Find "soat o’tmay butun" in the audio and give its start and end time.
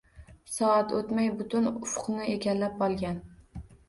0.51-1.67